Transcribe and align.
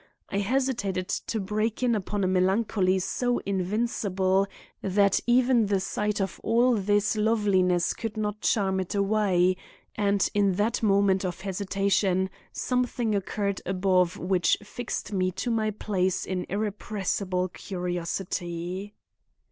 I 0.31 0.39
hesitated 0.39 1.09
to 1.09 1.39
break 1.39 1.83
in 1.83 1.93
upon 1.93 2.23
a 2.23 2.27
melancholy 2.27 2.97
so 2.97 3.37
invincible 3.45 4.47
that 4.81 5.19
even 5.27 5.67
the 5.67 5.79
sight 5.79 6.19
of 6.19 6.41
all 6.43 6.73
this 6.73 7.15
loveliness 7.15 7.93
could 7.93 8.17
not 8.17 8.41
charm 8.41 8.79
it 8.79 8.95
away, 8.95 9.57
and 9.95 10.27
in 10.33 10.53
that 10.53 10.81
moment 10.81 11.23
of 11.23 11.41
hesitation 11.41 12.31
something 12.51 13.13
occurred 13.13 13.61
above 13.63 14.17
which 14.17 14.57
fixed 14.63 15.13
me 15.13 15.29
to 15.33 15.51
my 15.51 15.69
place 15.69 16.25
in 16.25 16.47
irrepressible 16.49 17.49
curiosity. 17.49 18.95